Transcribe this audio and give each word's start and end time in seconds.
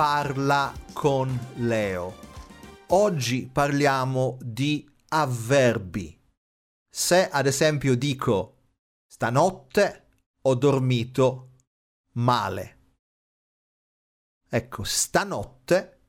Parla 0.00 0.72
con 0.94 1.38
Leo. 1.56 2.16
Oggi 2.86 3.46
parliamo 3.52 4.38
di 4.40 4.90
avverbi. 5.08 6.18
Se 6.90 7.28
ad 7.28 7.44
esempio 7.44 7.94
dico 7.98 8.62
stanotte 9.06 10.06
ho 10.40 10.54
dormito 10.54 11.50
male. 12.14 12.78
Ecco, 14.48 14.84
stanotte 14.84 16.00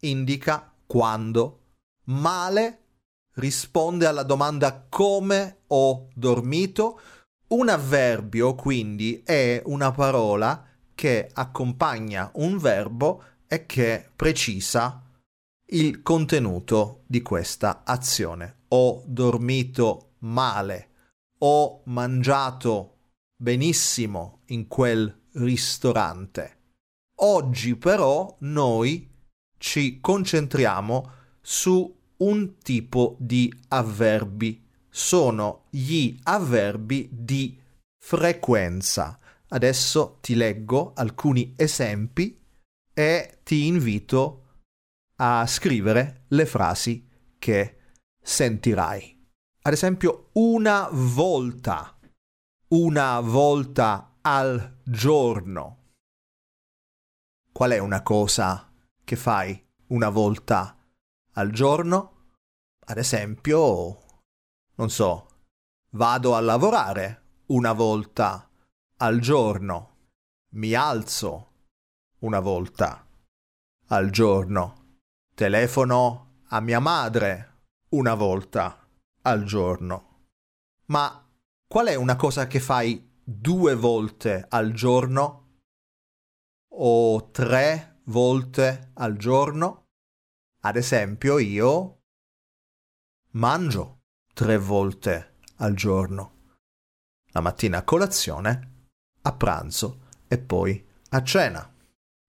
indica 0.00 0.74
quando, 0.86 1.74
male 2.04 2.84
risponde 3.34 4.06
alla 4.06 4.22
domanda 4.22 4.86
come 4.88 5.64
ho 5.66 6.08
dormito. 6.14 6.98
Un 7.48 7.68
avverbio 7.68 8.54
quindi 8.54 9.20
è 9.22 9.60
una 9.66 9.90
parola 9.90 10.66
che 10.94 11.28
accompagna 11.30 12.30
un 12.36 12.56
verbo 12.56 13.22
e 13.46 13.66
che 13.66 14.10
precisa 14.14 15.02
il 15.66 16.02
contenuto 16.02 17.02
di 17.06 17.22
questa 17.22 17.82
azione. 17.84 18.62
Ho 18.68 19.02
dormito 19.06 20.14
male, 20.20 20.90
ho 21.38 21.82
mangiato 21.86 22.96
benissimo 23.36 24.42
in 24.46 24.68
quel 24.68 25.22
ristorante. 25.32 26.58
Oggi 27.16 27.76
però 27.76 28.36
noi 28.40 29.10
ci 29.58 30.00
concentriamo 30.00 31.10
su 31.40 31.96
un 32.18 32.58
tipo 32.58 33.16
di 33.18 33.52
avverbi. 33.68 34.62
Sono 34.88 35.64
gli 35.70 36.16
avverbi 36.24 37.08
di 37.10 37.58
frequenza. 37.98 39.18
Adesso 39.48 40.18
ti 40.20 40.34
leggo 40.34 40.92
alcuni 40.94 41.54
esempi 41.56 42.43
e 42.94 43.40
ti 43.42 43.66
invito 43.66 44.62
a 45.16 45.46
scrivere 45.46 46.24
le 46.28 46.46
frasi 46.46 47.08
che 47.38 47.78
sentirai. 48.22 49.12
Ad 49.62 49.72
esempio, 49.72 50.30
una 50.34 50.88
volta, 50.90 51.98
una 52.68 53.20
volta 53.20 54.18
al 54.20 54.80
giorno. 54.84 55.92
Qual 57.52 57.70
è 57.72 57.78
una 57.78 58.02
cosa 58.02 58.72
che 59.04 59.16
fai 59.16 59.64
una 59.88 60.08
volta 60.08 60.76
al 61.32 61.50
giorno? 61.50 62.32
Ad 62.86 62.98
esempio, 62.98 64.02
non 64.74 64.90
so, 64.90 65.28
vado 65.90 66.34
a 66.34 66.40
lavorare 66.40 67.42
una 67.46 67.72
volta 67.72 68.50
al 68.98 69.18
giorno. 69.20 70.08
Mi 70.54 70.74
alzo 70.74 71.53
una 72.24 72.40
volta 72.40 73.06
al 73.88 74.10
giorno. 74.10 74.98
Telefono 75.34 76.40
a 76.48 76.60
mia 76.60 76.80
madre 76.80 77.64
una 77.90 78.14
volta 78.14 78.88
al 79.22 79.44
giorno. 79.44 80.26
Ma 80.86 81.30
qual 81.66 81.88
è 81.88 81.94
una 81.94 82.16
cosa 82.16 82.46
che 82.46 82.60
fai 82.60 83.20
due 83.22 83.74
volte 83.74 84.46
al 84.48 84.72
giorno? 84.72 85.58
O 86.76 87.30
tre 87.30 88.00
volte 88.04 88.90
al 88.94 89.16
giorno. 89.16 89.84
Ad 90.60 90.76
esempio 90.76 91.38
io 91.38 92.00
mangio 93.32 94.00
tre 94.32 94.56
volte 94.56 95.40
al 95.56 95.74
giorno. 95.74 96.32
La 97.32 97.40
mattina 97.40 97.78
a 97.78 97.84
colazione, 97.84 98.86
a 99.22 99.32
pranzo 99.32 100.06
e 100.26 100.38
poi 100.38 100.88
a 101.10 101.22
cena. 101.22 101.73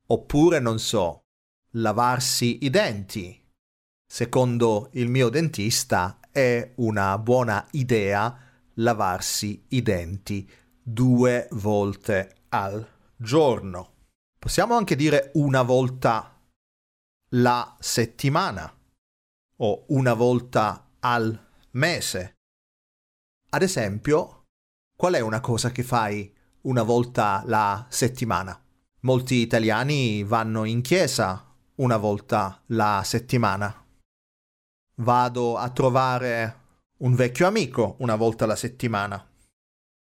Oppure, 0.08 0.60
non 0.60 0.80
so, 0.80 1.22
lavarsi 1.72 2.64
i 2.64 2.70
denti. 2.70 3.44
Secondo 4.08 4.90
il 4.94 5.10
mio 5.10 5.30
dentista 5.30 6.20
è 6.32 6.74
una 6.76 7.18
buona 7.18 7.68
idea 7.72 8.40
lavarsi 8.76 9.66
i 9.70 9.82
denti 9.82 10.50
due 10.82 11.48
volte 11.52 12.36
al 12.50 12.88
giorno. 13.16 13.94
Possiamo 14.38 14.76
anche 14.76 14.96
dire 14.96 15.32
una 15.36 15.64
volta 15.64 16.40
la 17.30 17.76
settimana 17.80 18.72
o 19.58 19.86
una 19.88 20.14
volta 20.14 20.92
al 21.00 21.48
mese. 21.72 22.34
Ad 23.50 23.62
esempio, 23.62 24.44
qual 24.96 25.14
è 25.14 25.20
una 25.20 25.40
cosa 25.40 25.72
che 25.72 25.84
fai 25.84 26.32
una 26.62 26.84
volta 26.84 27.42
la 27.46 27.86
settimana? 27.90 28.65
Molti 29.06 29.36
italiani 29.36 30.24
vanno 30.24 30.64
in 30.64 30.82
chiesa 30.82 31.56
una 31.76 31.96
volta 31.96 32.64
la 32.70 33.04
settimana. 33.06 33.86
Vado 34.96 35.58
a 35.58 35.70
trovare 35.70 36.62
un 37.02 37.14
vecchio 37.14 37.46
amico 37.46 37.98
una 38.00 38.16
volta 38.16 38.46
alla 38.46 38.56
settimana. 38.56 39.24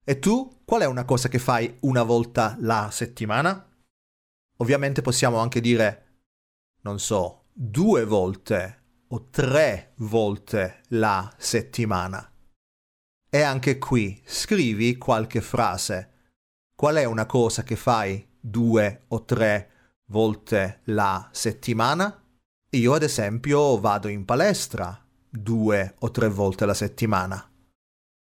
E 0.04 0.18
tu, 0.18 0.60
qual 0.66 0.82
è 0.82 0.84
una 0.84 1.06
cosa 1.06 1.30
che 1.30 1.38
fai 1.38 1.74
una 1.80 2.02
volta 2.02 2.54
la 2.60 2.90
settimana? 2.92 3.66
Ovviamente 4.58 5.00
possiamo 5.00 5.38
anche 5.38 5.62
dire, 5.62 6.24
non 6.82 6.98
so, 6.98 7.44
due 7.50 8.04
volte 8.04 8.82
o 9.08 9.30
tre 9.30 9.94
volte 10.00 10.82
la 10.88 11.34
settimana. 11.38 12.30
E 13.30 13.40
anche 13.40 13.78
qui 13.78 14.20
scrivi 14.26 14.98
qualche 14.98 15.40
frase. 15.40 16.10
Qual 16.74 16.96
è 16.96 17.04
una 17.04 17.24
cosa 17.24 17.62
che 17.62 17.76
fai 17.76 18.28
due 18.42 19.04
o 19.08 19.24
tre 19.24 19.70
volte 20.06 20.80
la 20.84 21.30
settimana? 21.32 22.22
Io 22.70 22.92
ad 22.92 23.02
esempio 23.02 23.78
vado 23.78 24.08
in 24.08 24.24
palestra 24.24 25.02
due 25.28 25.94
o 26.00 26.10
tre 26.10 26.28
volte 26.28 26.66
la 26.66 26.74
settimana. 26.74 27.50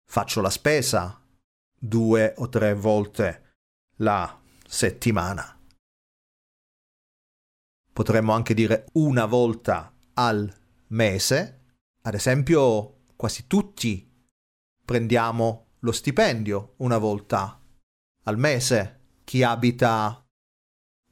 Faccio 0.06 0.42
la 0.42 0.50
spesa 0.50 1.20
due 1.80 2.34
o 2.38 2.50
tre 2.50 2.76
volte 2.76 3.56
la 3.98 4.40
settimana 4.68 5.56
potremmo 8.02 8.34
anche 8.34 8.54
dire 8.54 8.88
una 8.94 9.26
volta 9.26 9.94
al 10.14 10.52
mese. 10.88 11.60
Ad 12.02 12.14
esempio, 12.14 13.02
quasi 13.16 13.48
tutti 13.48 14.10
prendiamo 14.84 15.68
lo 15.80 15.92
stipendio 15.92 16.74
una 16.78 16.98
volta 16.98 17.62
al 18.24 18.38
mese. 18.38 19.01
Chi 19.32 19.44
abita 19.44 20.28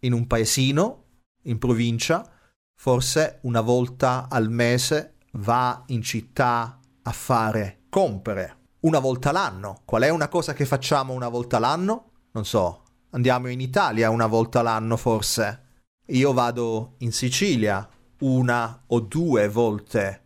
in 0.01 0.11
un 0.11 0.27
paesino, 0.27 1.03
in 1.43 1.57
provincia, 1.57 2.29
forse 2.75 3.39
una 3.43 3.61
volta 3.61 4.27
al 4.29 4.49
mese 4.49 5.19
va 5.35 5.83
in 5.85 6.01
città 6.01 6.81
a 7.01 7.11
fare 7.13 7.83
compere. 7.87 8.71
Una 8.81 8.99
volta 8.99 9.31
l'anno. 9.31 9.83
Qual 9.85 10.01
è 10.01 10.09
una 10.09 10.27
cosa 10.27 10.51
che 10.51 10.65
facciamo 10.65 11.13
una 11.13 11.29
volta 11.29 11.59
l'anno? 11.59 12.11
Non 12.31 12.43
so, 12.43 12.83
andiamo 13.11 13.47
in 13.47 13.61
Italia 13.61 14.09
una 14.09 14.27
volta 14.27 14.61
l'anno 14.61 14.97
forse 14.97 15.67
io 16.07 16.33
vado 16.33 16.95
in 16.97 17.13
Sicilia 17.13 17.87
una 18.19 18.83
o 18.87 18.99
due 18.99 19.47
volte 19.47 20.25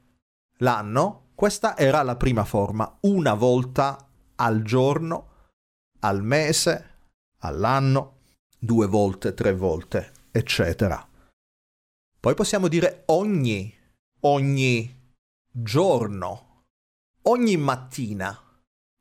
l'anno, 0.57 1.27
questa 1.35 1.77
era 1.77 2.01
la 2.01 2.15
prima 2.15 2.43
forma, 2.43 2.97
una 3.01 3.35
volta 3.35 4.03
al 4.37 4.63
giorno, 4.63 5.27
al 5.99 6.23
mese, 6.23 6.92
all'anno, 7.43 8.19
due 8.59 8.87
volte, 8.87 9.33
tre 9.33 9.53
volte, 9.53 10.11
eccetera. 10.31 11.07
Poi 12.19 12.33
possiamo 12.35 12.67
dire 12.67 13.03
ogni, 13.07 13.73
ogni 14.21 15.11
giorno, 15.51 16.63
ogni 17.23 17.57
mattina. 17.57 18.37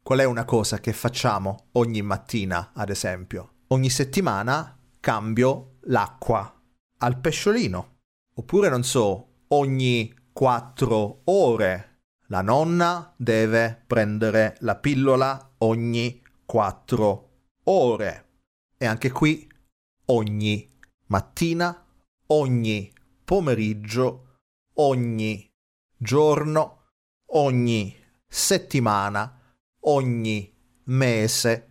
Qual 0.02 0.18
è 0.18 0.24
una 0.24 0.44
cosa 0.44 0.80
che 0.80 0.92
facciamo 0.92 1.68
ogni 1.72 2.02
mattina, 2.02 2.72
ad 2.74 2.90
esempio? 2.90 3.60
Ogni 3.68 3.88
settimana 3.88 4.76
cambio 4.98 5.78
l'acqua 5.82 6.60
al 6.98 7.18
pesciolino. 7.18 7.98
Oppure, 8.34 8.68
non 8.68 8.82
so, 8.82 9.44
ogni 9.48 10.12
quattro 10.32 11.20
ore 11.24 12.00
la 12.26 12.40
nonna 12.40 13.12
deve 13.16 13.84
prendere 13.86 14.56
la 14.60 14.76
pillola 14.76 15.54
ogni 15.58 16.20
quattro 16.44 17.28
ore. 17.64 18.31
E 18.82 18.86
anche 18.86 19.12
qui 19.12 19.48
ogni 20.06 20.68
mattina, 21.06 21.86
ogni 22.26 22.92
pomeriggio, 23.24 24.38
ogni 24.74 25.48
giorno, 25.96 26.86
ogni 27.26 27.96
settimana, 28.26 29.54
ogni 29.82 30.52
mese, 30.86 31.68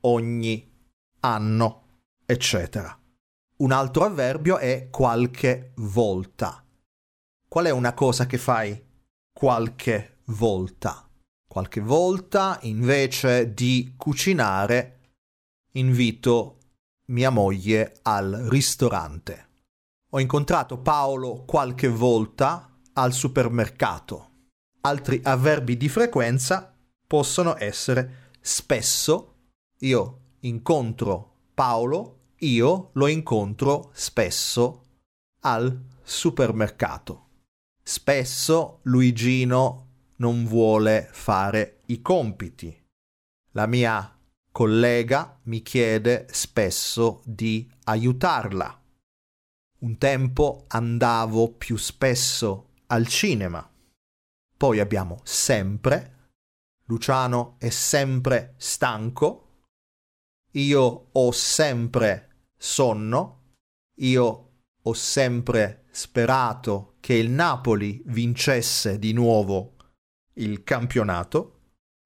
ogni 0.00 0.68
anno, 1.20 2.00
eccetera. 2.26 3.00
Un 3.58 3.70
altro 3.70 4.06
avverbio 4.06 4.58
è 4.58 4.88
qualche 4.90 5.74
volta. 5.76 6.66
Qual 7.48 7.66
è 7.66 7.70
una 7.70 7.94
cosa 7.94 8.26
che 8.26 8.36
fai 8.36 8.84
qualche 9.32 10.22
volta? 10.24 11.08
Qualche 11.46 11.80
volta, 11.80 12.58
invece 12.62 13.54
di 13.54 13.94
cucinare, 13.96 14.97
invito 15.72 16.58
mia 17.06 17.30
moglie 17.30 17.98
al 18.02 18.46
ristorante. 18.48 19.46
Ho 20.10 20.20
incontrato 20.20 20.78
Paolo 20.78 21.44
qualche 21.44 21.88
volta 21.88 22.78
al 22.94 23.12
supermercato. 23.12 24.30
Altri 24.80 25.20
avverbi 25.22 25.76
di 25.76 25.88
frequenza 25.88 26.74
possono 27.06 27.56
essere 27.58 28.32
spesso. 28.40 29.34
Io 29.80 30.20
incontro 30.40 31.36
Paolo 31.54 32.18
io 32.40 32.90
lo 32.92 33.08
incontro 33.08 33.90
spesso 33.92 34.84
al 35.40 35.86
supermercato. 36.02 37.26
Spesso 37.82 38.80
Luigino 38.82 39.86
non 40.16 40.46
vuole 40.46 41.08
fare 41.10 41.80
i 41.86 42.00
compiti. 42.00 42.86
La 43.52 43.66
mia 43.66 44.17
collega 44.58 45.38
mi 45.44 45.62
chiede 45.62 46.26
spesso 46.32 47.22
di 47.24 47.72
aiutarla. 47.84 48.82
Un 49.82 49.98
tempo 49.98 50.64
andavo 50.66 51.52
più 51.52 51.76
spesso 51.76 52.70
al 52.86 53.06
cinema. 53.06 53.64
Poi 54.56 54.80
abbiamo 54.80 55.20
sempre. 55.22 56.32
Luciano 56.86 57.54
è 57.58 57.68
sempre 57.68 58.54
stanco. 58.56 59.60
Io 60.54 61.10
ho 61.12 61.30
sempre 61.30 62.48
sonno. 62.56 63.52
Io 64.00 64.50
ho 64.82 64.92
sempre 64.92 65.84
sperato 65.92 66.96
che 66.98 67.14
il 67.14 67.30
Napoli 67.30 68.02
vincesse 68.06 68.98
di 68.98 69.12
nuovo 69.12 69.76
il 70.32 70.64
campionato. 70.64 71.60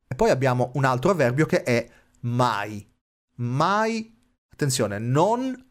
E 0.06 0.14
poi 0.14 0.28
abbiamo 0.28 0.72
un 0.74 0.84
altro 0.84 1.12
avverbio 1.12 1.46
che 1.46 1.62
è 1.62 2.00
mai. 2.22 2.88
Mai, 3.36 4.14
attenzione, 4.48 4.98
non 4.98 5.70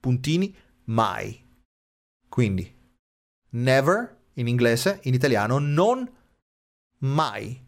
puntini, 0.00 0.54
mai. 0.84 1.44
Quindi, 2.28 2.74
never 3.50 4.24
in 4.34 4.48
inglese, 4.48 5.00
in 5.04 5.14
italiano, 5.14 5.58
non 5.58 6.10
mai. 6.98 7.64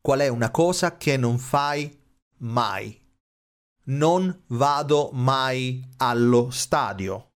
Qual 0.00 0.20
è 0.20 0.28
una 0.28 0.50
cosa 0.50 0.96
che 0.96 1.16
non 1.16 1.38
fai 1.38 2.00
mai? 2.38 3.02
non 3.84 4.44
vado 4.48 5.10
mai 5.12 5.82
allo 5.96 6.50
stadio. 6.50 7.30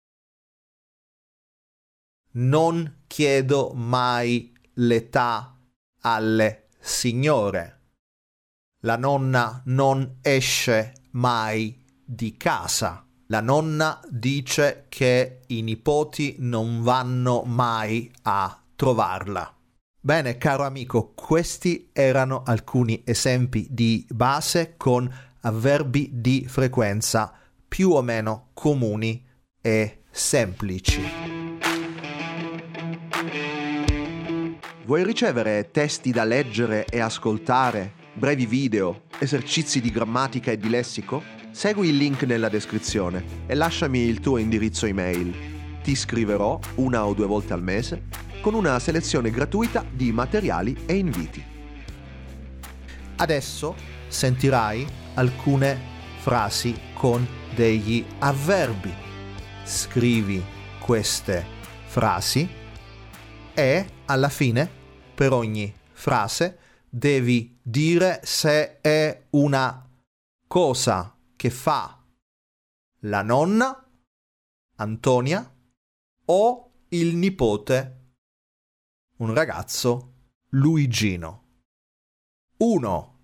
Non 2.34 3.02
chiedo 3.06 3.72
mai 3.74 4.52
l'età 4.74 5.56
alle 6.00 6.68
signore. 6.80 7.81
La 8.84 8.96
nonna 8.96 9.62
non 9.66 10.16
esce 10.22 10.92
mai 11.12 11.84
di 12.04 12.36
casa. 12.36 13.06
La 13.26 13.40
nonna 13.40 14.00
dice 14.10 14.86
che 14.88 15.42
i 15.46 15.62
nipoti 15.62 16.34
non 16.40 16.82
vanno 16.82 17.42
mai 17.42 18.10
a 18.22 18.60
trovarla. 18.74 19.54
Bene, 20.00 20.36
caro 20.36 20.64
amico, 20.64 21.12
questi 21.14 21.90
erano 21.92 22.42
alcuni 22.44 23.02
esempi 23.04 23.68
di 23.70 24.04
base 24.10 24.74
con 24.76 25.08
avverbi 25.42 26.10
di 26.14 26.44
frequenza 26.48 27.32
più 27.68 27.90
o 27.90 28.02
meno 28.02 28.48
comuni 28.52 29.24
e 29.60 30.02
semplici. 30.10 31.00
Vuoi 34.84 35.04
ricevere 35.04 35.70
testi 35.70 36.10
da 36.10 36.24
leggere 36.24 36.84
e 36.86 36.98
ascoltare, 36.98 38.00
brevi 38.14 38.46
video, 38.46 39.04
esercizi 39.18 39.80
di 39.80 39.90
grammatica 39.90 40.50
e 40.50 40.58
di 40.58 40.68
lessico? 40.68 41.22
Segui 41.50 41.88
il 41.88 41.96
link 41.96 42.22
nella 42.24 42.48
descrizione 42.48 43.24
e 43.46 43.54
lasciami 43.54 44.00
il 44.00 44.20
tuo 44.20 44.36
indirizzo 44.36 44.86
email. 44.86 45.34
Ti 45.82 45.94
scriverò 45.94 46.58
una 46.76 47.06
o 47.06 47.14
due 47.14 47.26
volte 47.26 47.52
al 47.52 47.62
mese 47.62 48.04
con 48.40 48.54
una 48.54 48.78
selezione 48.78 49.30
gratuita 49.30 49.84
di 49.90 50.12
materiali 50.12 50.76
e 50.86 50.94
inviti. 50.94 51.44
Adesso 53.16 53.74
sentirai 54.08 54.86
alcune 55.14 55.78
frasi 56.18 56.74
con 56.94 57.26
degli 57.54 58.04
avverbi. 58.18 58.92
Scrivi 59.64 60.42
queste 60.78 61.44
frasi 61.84 62.48
e 63.54 63.86
alla 64.06 64.28
fine 64.28 64.68
per 65.14 65.32
ogni 65.32 65.72
frase 65.92 66.58
devi 66.94 67.58
dire 67.62 68.20
se 68.22 68.80
è 68.82 69.28
una 69.30 69.88
cosa 70.46 71.16
che 71.34 71.48
fa 71.48 72.04
la 73.00 73.22
nonna 73.22 73.90
Antonia 74.76 75.56
o 76.26 76.72
il 76.88 77.16
nipote 77.16 78.00
un 79.16 79.32
ragazzo 79.32 80.12
Luigino. 80.50 81.60
1 82.58 83.20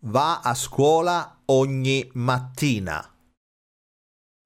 va 0.00 0.40
a 0.40 0.54
scuola 0.54 1.40
ogni 1.46 2.10
mattina. 2.14 3.16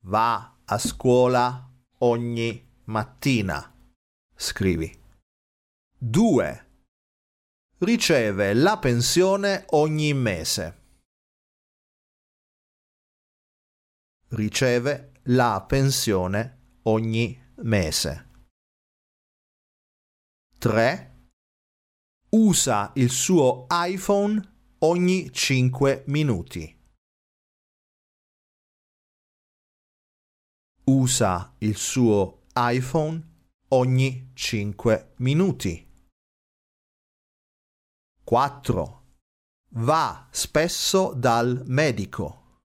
Va 0.05 0.59
a 0.65 0.79
scuola 0.79 1.69
ogni 1.99 2.83
mattina. 2.85 3.75
Scrivi. 4.37 4.97
2. 5.99 6.68
Riceve 7.81 8.55
la 8.55 8.77
pensione 8.77 9.65
ogni 9.69 10.13
mese. 10.13 10.87
Riceve 14.31 15.13
la 15.27 15.65
pensione 15.65 16.81
ogni 16.83 17.41
mese. 17.59 18.31
3. 20.59 21.31
Usa 22.31 22.91
il 22.97 23.11
suo 23.11 23.69
iPhone 23.71 24.75
ogni 24.79 25.33
5 25.33 26.03
minuti. 26.09 26.77
Usa 30.87 31.55
il 31.59 31.77
suo 31.77 32.43
iPhone 32.57 33.23
ogni 33.69 34.33
5 34.35 35.13
minuti. 35.19 35.88
4. 38.29 39.17
Va 39.77 40.29
spesso 40.31 41.15
dal 41.15 41.63
medico. 41.65 42.59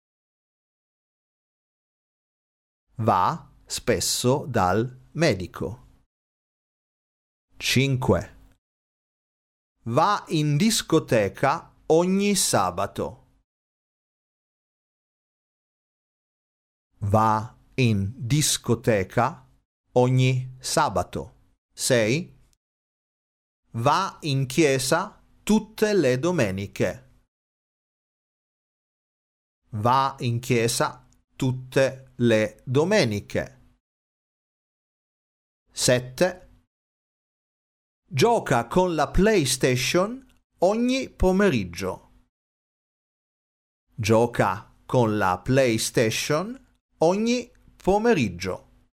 Va 2.97 3.49
spesso 3.65 4.45
dal 4.49 5.09
medico. 5.13 6.03
5. 7.59 8.55
Va 9.85 10.25
in 10.31 10.57
discoteca 10.57 11.73
ogni 11.87 12.35
sabato. 12.35 13.39
Va 17.03 17.57
in 17.75 18.13
discoteca 18.17 19.49
ogni 19.93 20.57
sabato. 20.59 21.53
6. 21.73 22.41
Va 23.75 24.19
in 24.23 24.47
chiesa 24.47 25.22
tutte 25.45 25.93
le 25.93 26.19
domeniche. 26.21 27.11
Va 29.71 30.15
in 30.21 30.39
chiesa 30.39 31.09
tutte 31.35 32.13
le 32.17 32.63
domeniche. 32.65 33.77
7. 35.73 36.65
Gioca 38.07 38.69
con 38.69 38.95
la 38.95 39.11
PlayStation 39.11 40.25
ogni 40.59 41.11
pomeriggio. 41.11 42.27
Gioca 43.95 44.73
con 44.87 45.17
la 45.17 45.41
PlayStation 45.41 46.77
ogni 46.99 47.51
pomeriggio. 47.75 48.87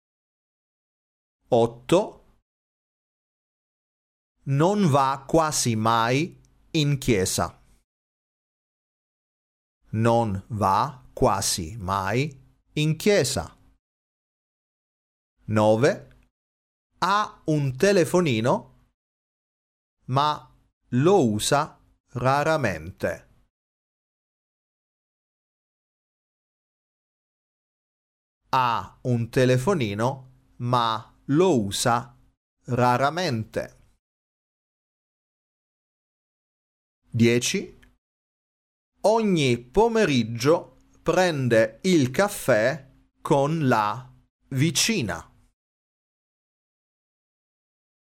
8. 1.49 2.39
Non 4.43 4.89
va 4.89 5.25
quasi 5.27 5.75
mai 5.75 6.37
in 6.79 7.00
chiesa. 7.00 7.60
Non 9.89 10.43
va 10.50 11.03
quasi 11.12 11.75
mai 11.77 12.29
in 12.74 12.96
chiesa. 12.98 13.57
9. 15.46 16.19
Ha 17.00 17.41
un 17.46 17.75
telefonino, 17.75 18.89
ma 20.05 20.55
lo 20.89 21.29
usa 21.31 21.79
raramente. 22.13 23.25
Ha 28.50 29.00
un 29.03 29.29
telefonino, 29.29 30.53
ma 30.57 31.22
lo 31.25 31.60
usa 31.60 32.15
raramente. 32.65 33.76
10. 37.17 37.79
Ogni 39.01 39.57
pomeriggio 39.57 40.91
prende 41.01 41.79
il 41.81 42.12
caffè 42.12 42.93
con 43.21 43.67
la 43.67 44.13
vicina. 44.50 45.27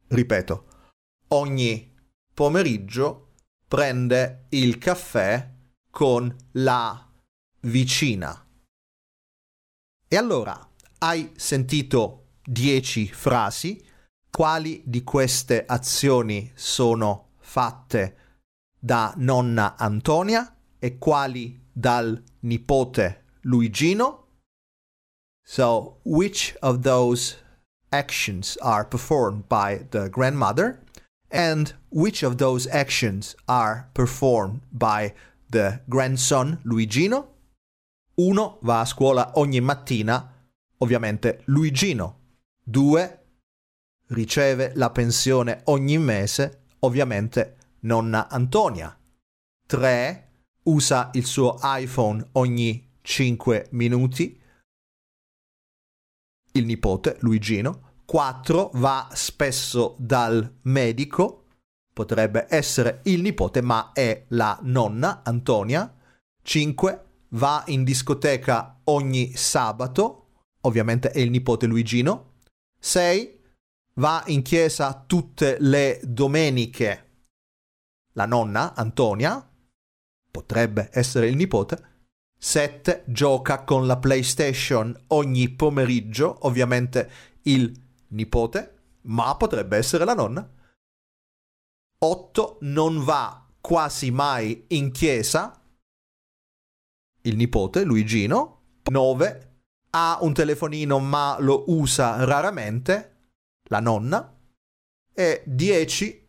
Ripeto, 0.08 0.66
ogni 1.28 1.94
pomeriggio 2.34 3.34
prende 3.68 4.46
il 4.48 4.78
caffè 4.78 5.48
con 5.90 6.36
la 6.54 7.08
vicina. 7.60 8.48
E 10.08 10.16
allora, 10.16 10.58
hai 10.98 11.32
sentito 11.36 12.38
10 12.42 13.12
frasi? 13.12 13.80
Quali 14.28 14.82
di 14.84 15.04
queste 15.04 15.64
azioni 15.64 16.50
sono 16.56 17.34
fatte 17.38 18.23
da 18.84 19.14
nonna 19.16 19.76
Antonia 19.78 20.54
e 20.78 20.98
quali 20.98 21.58
dal 21.72 22.22
nipote 22.40 23.22
Luigino. 23.46 24.26
So, 25.42 26.00
which 26.04 26.54
of 26.60 26.82
those 26.82 27.36
actions 27.90 28.58
are 28.60 28.84
performed 28.84 29.48
by 29.48 29.86
the 29.90 30.08
grandmother 30.10 30.80
and 31.30 31.72
which 31.90 32.22
of 32.22 32.36
those 32.36 32.66
actions 32.66 33.34
are 33.48 33.88
performed 33.94 34.60
by 34.70 35.14
the 35.50 35.80
grandson 35.88 36.58
Luigino? 36.64 37.28
Uno 38.16 38.58
va 38.62 38.80
a 38.80 38.86
scuola 38.86 39.32
ogni 39.36 39.60
mattina, 39.60 40.30
ovviamente 40.78 41.42
Luigino. 41.46 42.20
Due 42.62 43.18
riceve 44.08 44.72
la 44.74 44.90
pensione 44.90 45.62
ogni 45.64 45.98
mese, 45.98 46.64
ovviamente 46.80 47.56
nonna 47.84 48.28
Antonia. 48.28 48.96
3. 49.66 50.28
Usa 50.64 51.10
il 51.14 51.24
suo 51.24 51.58
iPhone 51.62 52.26
ogni 52.32 52.92
5 53.00 53.68
minuti. 53.70 54.40
Il 56.52 56.64
nipote, 56.66 57.16
Luigino. 57.20 57.92
4. 58.04 58.70
Va 58.74 59.08
spesso 59.12 59.96
dal 59.98 60.58
medico. 60.62 61.46
Potrebbe 61.92 62.46
essere 62.48 63.00
il 63.04 63.20
nipote, 63.22 63.60
ma 63.60 63.92
è 63.92 64.24
la 64.28 64.58
nonna 64.62 65.22
Antonia. 65.22 65.94
5. 66.42 67.04
Va 67.30 67.64
in 67.66 67.84
discoteca 67.84 68.80
ogni 68.84 69.34
sabato. 69.36 70.20
Ovviamente 70.62 71.10
è 71.10 71.18
il 71.18 71.30
nipote 71.30 71.66
Luigino. 71.66 72.36
6. 72.78 73.40
Va 73.96 74.22
in 74.26 74.42
chiesa 74.42 75.04
tutte 75.06 75.56
le 75.60 76.00
domeniche 76.02 77.03
la 78.14 78.26
nonna, 78.26 78.74
Antonia, 78.74 79.48
potrebbe 80.30 80.88
essere 80.92 81.28
il 81.28 81.36
nipote. 81.36 81.92
7. 82.36 83.04
Gioca 83.06 83.62
con 83.62 83.86
la 83.86 83.96
PlayStation 83.98 84.94
ogni 85.08 85.48
pomeriggio, 85.50 86.38
ovviamente 86.46 87.10
il 87.42 87.72
nipote, 88.08 88.78
ma 89.02 89.34
potrebbe 89.36 89.76
essere 89.76 90.04
la 90.04 90.14
nonna. 90.14 90.48
8. 91.98 92.58
Non 92.62 93.02
va 93.02 93.46
quasi 93.60 94.10
mai 94.10 94.64
in 94.68 94.90
chiesa, 94.90 95.58
il 97.22 97.36
nipote, 97.36 97.84
Luigino. 97.84 98.60
9. 98.90 99.52
Ha 99.90 100.18
un 100.20 100.34
telefonino 100.34 100.98
ma 100.98 101.36
lo 101.38 101.64
usa 101.68 102.24
raramente, 102.24 103.28
la 103.68 103.80
nonna. 103.80 104.36
E 105.14 105.42
10 105.46 106.23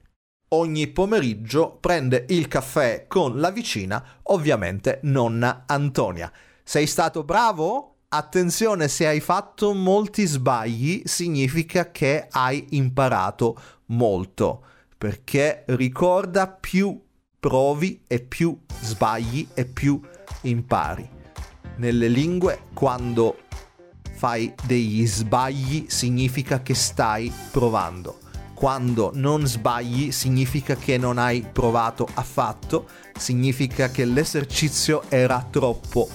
ogni 0.49 0.87
pomeriggio 0.87 1.77
prende 1.79 2.25
il 2.29 2.47
caffè 2.47 3.05
con 3.07 3.39
la 3.39 3.49
vicina, 3.49 4.03
ovviamente 4.23 4.99
nonna 5.03 5.63
Antonia. 5.65 6.31
Sei 6.63 6.87
stato 6.87 7.23
bravo? 7.23 7.95
Attenzione, 8.09 8.87
se 8.87 9.07
hai 9.07 9.19
fatto 9.19 9.73
molti 9.73 10.25
sbagli 10.25 11.01
significa 11.05 11.91
che 11.91 12.27
hai 12.29 12.65
imparato 12.71 13.59
molto, 13.87 14.63
perché 14.97 15.63
ricorda 15.67 16.47
più 16.47 17.01
provi 17.39 18.03
e 18.07 18.21
più 18.21 18.57
sbagli 18.81 19.47
e 19.53 19.65
più 19.65 19.99
impari. 20.41 21.09
Nelle 21.77 22.07
lingue 22.07 22.67
quando 22.73 23.39
fai 24.13 24.53
degli 24.63 25.05
sbagli 25.05 25.85
significa 25.89 26.61
che 26.61 26.73
stai 26.73 27.31
provando 27.51 28.23
quando 28.55 29.11
non 29.13 29.45
sbagli 29.45 30.11
significa 30.11 30.75
che 30.75 30.97
non 30.97 31.19
hai 31.19 31.45
provato 31.51 32.07
affatto, 32.15 32.87
significa 33.15 33.89
che 33.89 34.05
l'esercizio 34.05 35.03
era 35.09 35.45
troppo 35.47 36.07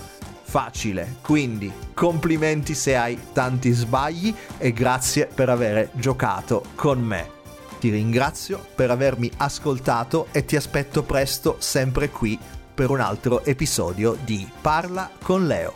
facile. 0.43 1.19
Quindi 1.23 1.73
complimenti 1.95 2.75
se 2.75 2.97
hai 2.97 3.17
tanti 3.33 3.71
sbagli 3.71 4.35
e 4.59 4.73
grazie 4.73 5.27
per 5.27 5.51
aver 5.51 5.91
giocato 5.93 6.65
con 6.75 7.01
me. 7.01 7.39
Ti 7.79 7.91
ringrazio 7.91 8.67
per 8.75 8.91
avermi 8.91 9.31
ascoltato 9.37 10.27
e 10.33 10.45
ti 10.45 10.57
aspetto 10.57 11.03
presto 11.03 11.57
sempre 11.61 12.11
qui 12.11 12.39
per 12.75 12.91
un 12.91 13.01
altro 13.01 13.45
episodio 13.45 14.17
di 14.25 14.49
Parla 14.61 15.11
con 15.23 15.47
Leo. 15.47 15.73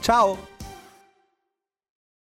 Ciao! 0.00 0.47